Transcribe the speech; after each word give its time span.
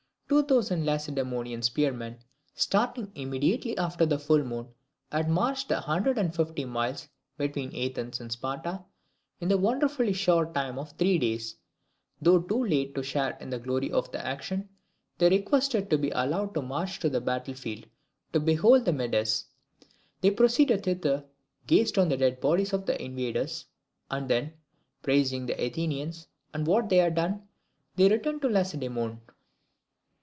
Two 0.31 0.43
thousand 0.45 0.85
Lacedaemonian 0.85 1.61
spearmen, 1.61 2.17
starting 2.55 3.11
immediately 3.15 3.77
after 3.77 4.05
the 4.05 4.17
full 4.17 4.41
moon, 4.45 4.69
had 5.11 5.29
marched 5.29 5.67
the 5.67 5.81
hundred 5.81 6.17
and 6.17 6.33
fifty 6.33 6.63
miles 6.63 7.09
between 7.37 7.75
Athens 7.75 8.21
and 8.21 8.31
Sparta 8.31 8.81
in 9.41 9.49
the 9.49 9.57
wonderfully 9.57 10.13
short 10.13 10.53
time 10.55 10.79
of 10.79 10.93
three 10.93 11.19
days. 11.19 11.57
Though 12.21 12.39
too 12.39 12.63
late 12.63 12.95
to 12.95 13.03
share 13.03 13.35
in 13.41 13.49
the 13.49 13.59
glory 13.59 13.91
of 13.91 14.09
the 14.13 14.25
action, 14.25 14.69
they 15.17 15.27
requested 15.27 15.89
to 15.89 15.97
be 15.97 16.11
allowed 16.11 16.53
to 16.53 16.61
march 16.61 16.99
to 17.01 17.09
the 17.09 17.19
battle 17.19 17.53
field 17.53 17.85
to 18.31 18.39
behold 18.39 18.85
the 18.85 18.93
Medes. 18.93 19.47
They 20.21 20.31
proceeded 20.31 20.83
thither, 20.83 21.25
gazed 21.67 21.97
on 21.97 22.07
the 22.07 22.15
dead 22.15 22.39
bodies 22.39 22.71
of 22.71 22.85
the 22.85 22.99
invaders, 23.03 23.65
and 24.09 24.29
then, 24.29 24.53
praising 25.03 25.45
the 25.47 25.61
Athenians 25.61 26.27
and 26.53 26.65
what 26.65 26.87
they 26.87 26.97
had 26.97 27.15
done, 27.15 27.49
they 27.97 28.07
returned 28.07 28.41
to 28.43 28.47
Lacedaemon. 28.47 29.19